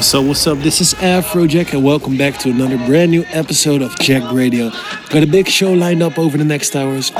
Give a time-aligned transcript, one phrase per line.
[0.00, 0.56] So what's up?
[0.58, 4.70] This is Afrojack and welcome back to another brand new episode of Jacked Radio.
[5.10, 7.10] Got a big show lined up over the next hours.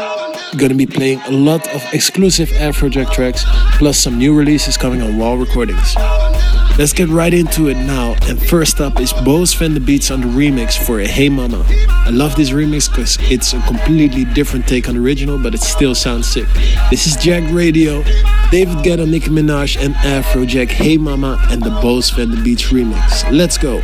[0.57, 3.45] Gonna be playing a lot of exclusive Afrojack tracks,
[3.77, 5.95] plus some new releases coming on Wall Recordings.
[6.81, 8.17] Let's get right into it now.
[8.23, 11.63] And first up is Boaz van de Beatz on the remix for Hey Mama.
[11.69, 15.61] I love this remix because it's a completely different take on the original, but it
[15.61, 16.47] still sounds sick.
[16.89, 18.03] This is Jacked Radio,
[18.51, 23.31] David Guetta, Nicki Minaj, and Afrojack Hey Mama and the Boaz van de Beatz remix.
[23.31, 23.83] Let's go.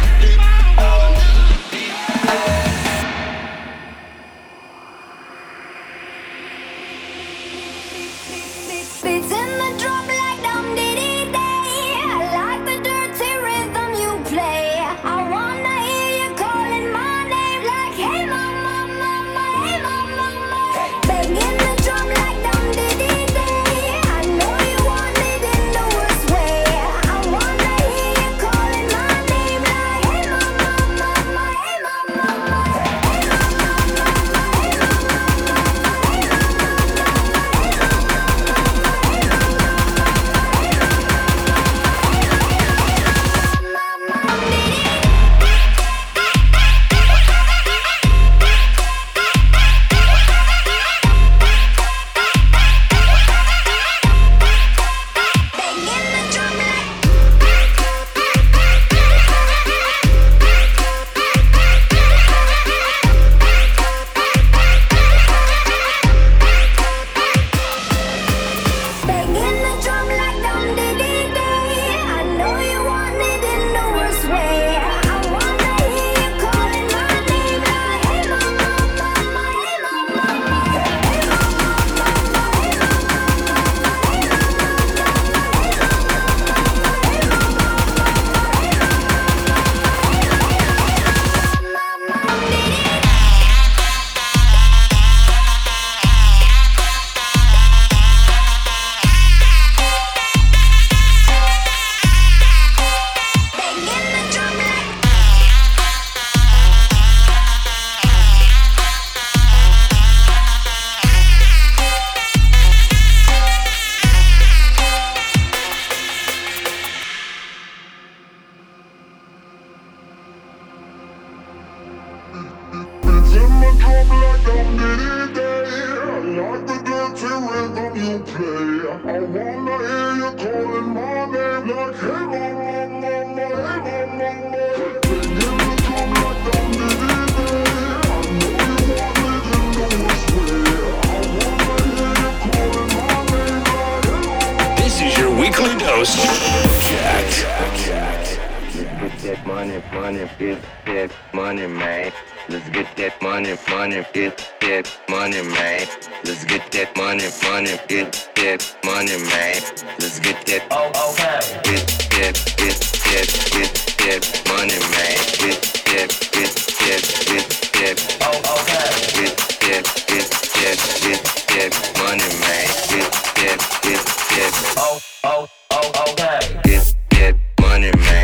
[149.57, 152.13] Money, money, get that money, man.
[152.51, 155.89] Let's get that money, money, get that money, man.
[156.27, 159.57] Let's get that money, money, get that money, man.
[159.99, 160.61] Let's get that.
[160.71, 161.41] Oh, oh okay.
[161.65, 162.77] Get that, get
[163.09, 163.73] that, get
[164.05, 164.23] that
[164.53, 165.17] money, man.
[165.41, 165.57] Get
[165.89, 166.53] that, get
[166.85, 167.49] that, get
[167.81, 167.97] that.
[168.21, 168.93] Oh, oh okay.
[169.17, 169.33] Get
[169.65, 172.67] that, get that, get that money, man.
[172.93, 173.09] Get
[173.41, 174.05] that, get
[174.37, 174.53] that.
[174.77, 176.61] Oh, oh, oh, oh okay.
[176.63, 178.16] Get that money, man.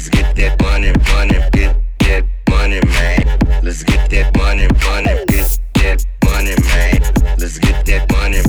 [0.00, 3.62] Let's get that money, money, get that money, man.
[3.62, 7.36] Let's get that money, money, get that money, man.
[7.36, 8.40] Let's get that money,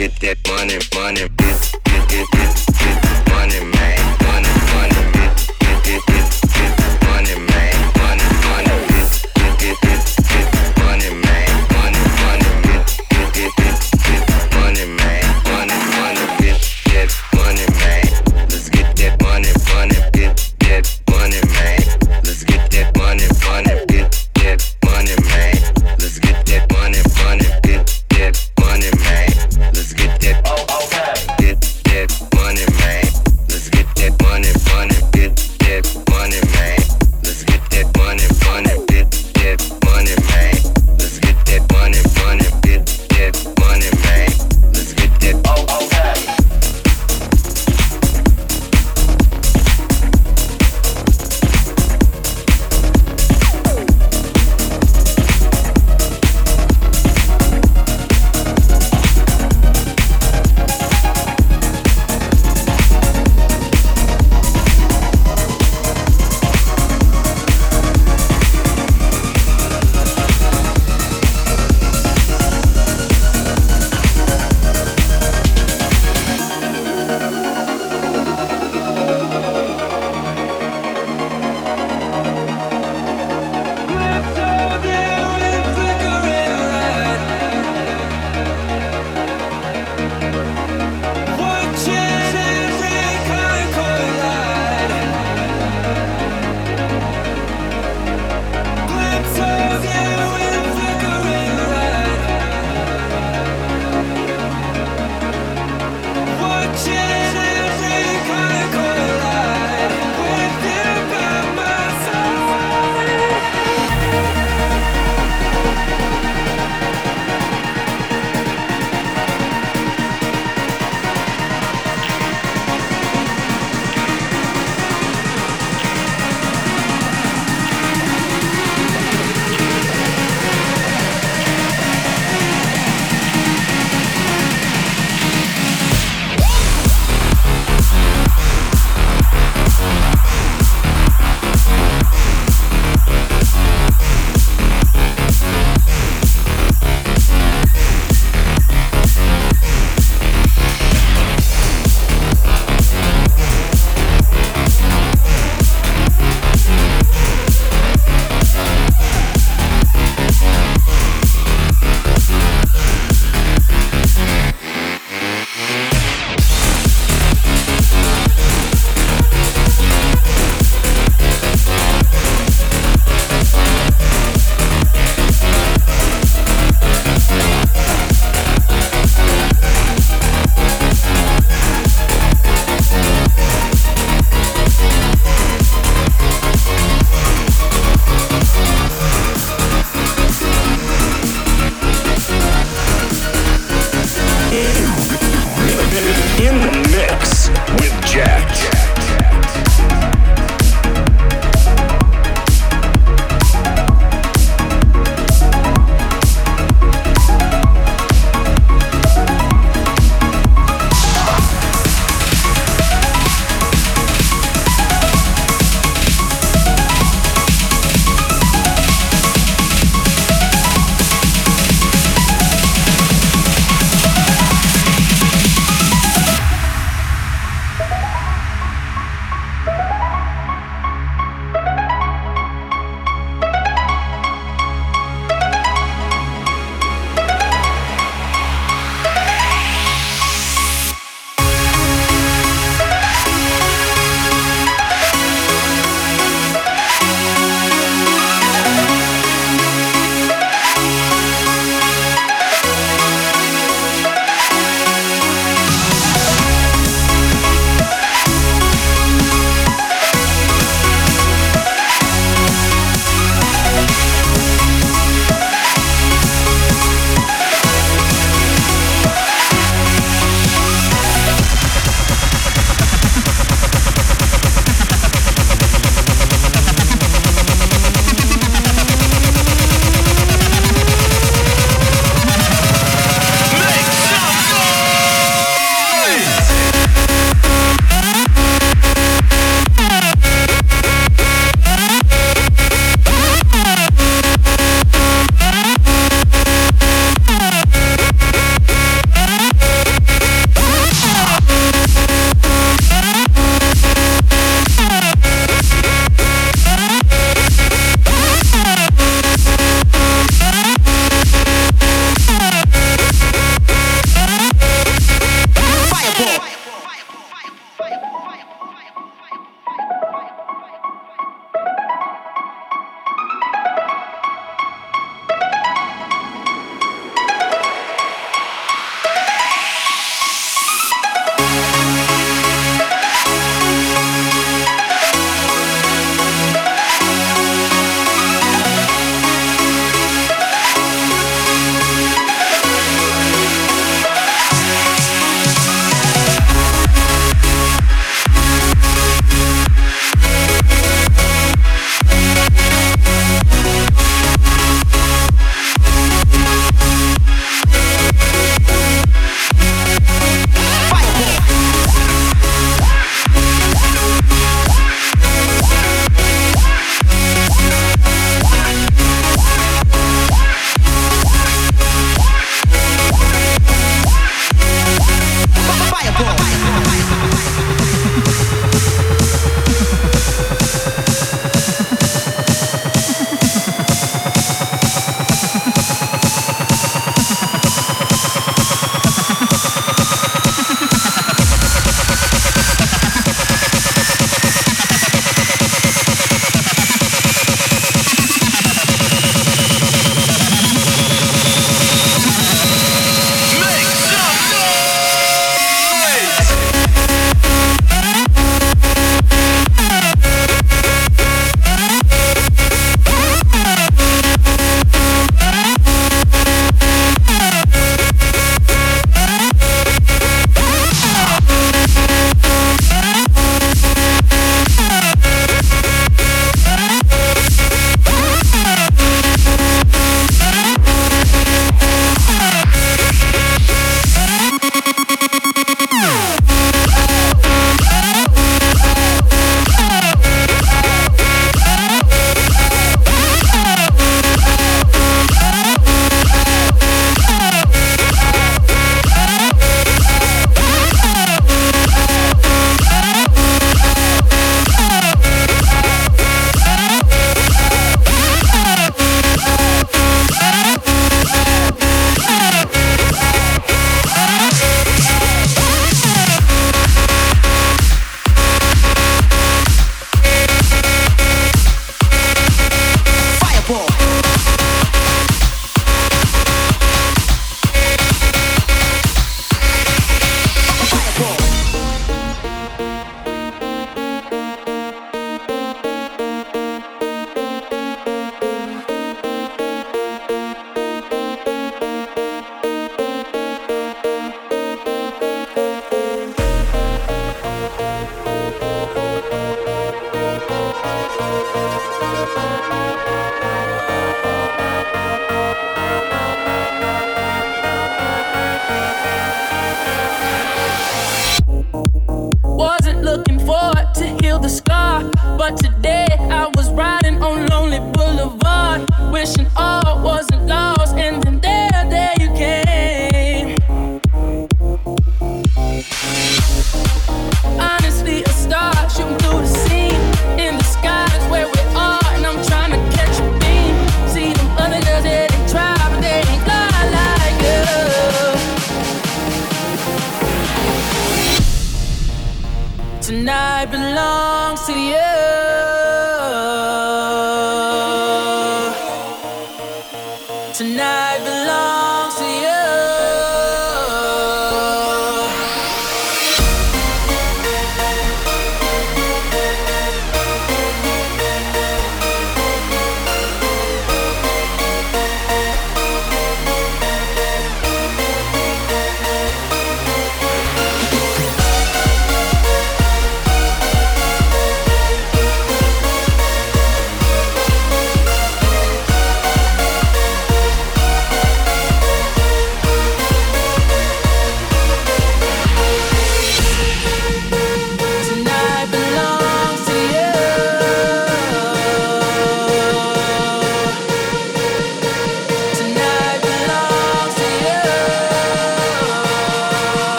[0.00, 1.79] get that money, money, bitch.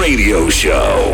[0.00, 1.09] Radio Show.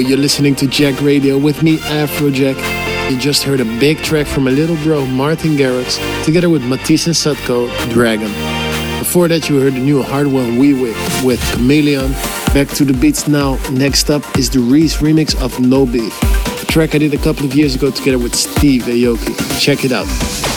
[0.00, 2.56] You're listening to Jacked Radio with me, Afrojack.
[3.10, 7.06] You just heard a big track from my little bro, Martin Garrix, together with Matisse
[7.06, 8.28] and Sadko, Dragon.
[8.98, 12.12] Before that, you heard the new Hardwell Wiwek with Chameleon.
[12.54, 13.58] Back to the beats now.
[13.70, 16.16] Next up is the Reese remix of No Beef,
[16.62, 19.60] a track I did a couple of years ago together with Steve Aoki.
[19.60, 20.49] Check it out.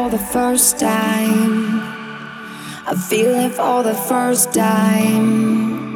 [0.00, 1.78] for the first time.
[2.86, 5.89] I feel it for the first time.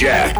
[0.00, 0.34] Jack,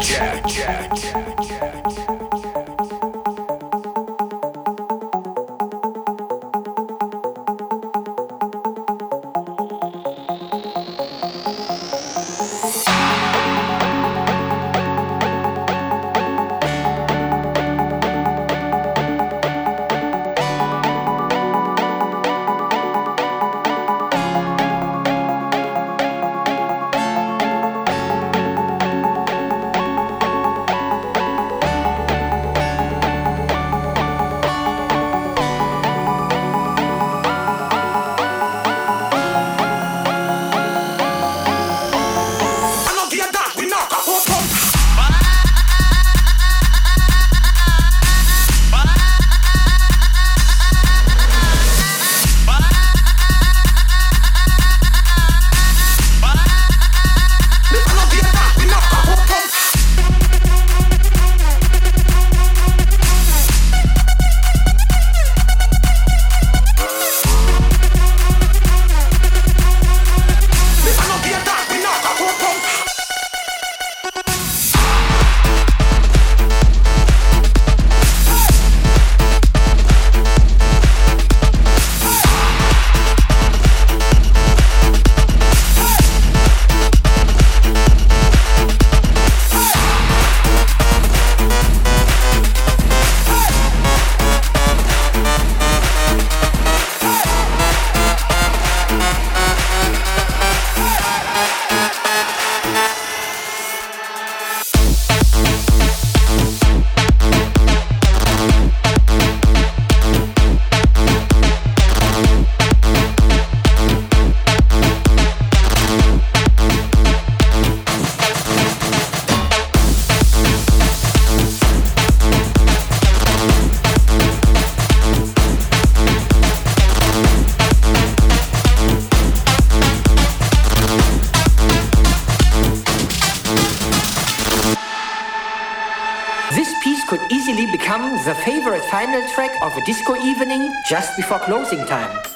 [140.91, 142.30] just before closing time.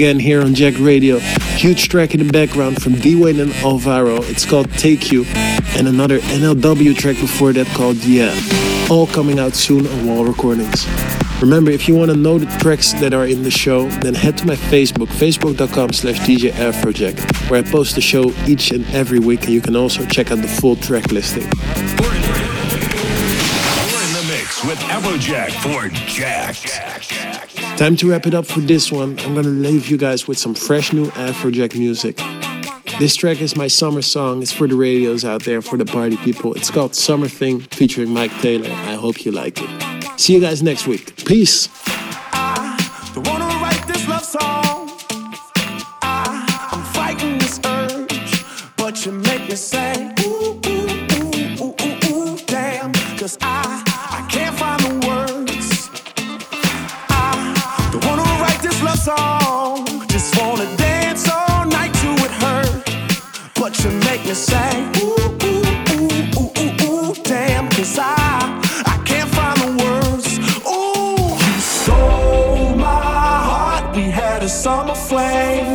[0.00, 1.18] Again here on Jacked Radio.
[1.18, 4.22] Huge track in the background from Dwayne and Alvaro.
[4.22, 5.26] It's called Take You.
[5.76, 8.34] And another NLW track before that called Yeah.
[8.88, 10.86] All coming out soon on Wall Recordings.
[11.42, 14.38] Remember, if you want to know the tracks that are in the show, then head
[14.38, 19.18] to my Facebook, facebook.com slash DJ Afrojack, where I post the show each and every
[19.18, 21.44] week, and you can also check out the full track listing.
[22.00, 22.22] We're in
[24.14, 26.56] the mix with Afrojack for Jack.
[27.80, 29.18] Time to wrap it up for this one.
[29.20, 32.20] I'm gonna leave you guys with some fresh new Afrojack music.
[32.98, 34.42] This track is my summer song.
[34.42, 36.52] It's for the radios out there, for the party people.
[36.52, 38.70] It's called Summer Thing featuring Mike Taylor.
[38.70, 40.20] I hope you like it.
[40.20, 41.24] See you guys next week.
[41.24, 41.70] Peace.
[64.34, 65.62] Say, ooh, ooh,
[65.92, 67.68] ooh, ooh, ooh, ooh, damn.
[67.70, 70.38] Cause I, I can't find the words.
[70.38, 73.04] You stole my
[73.50, 73.96] heart.
[73.96, 75.66] We had a summer flame.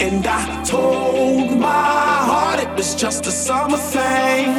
[0.00, 1.66] And I told my
[2.30, 4.54] heart it was just a summer thing.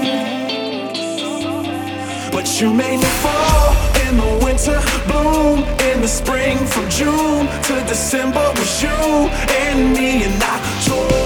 [2.32, 3.72] But you made me fall
[4.06, 5.60] in the winter, bloom
[5.90, 10.24] in the spring, from June to December was you and me.
[10.26, 11.25] And I told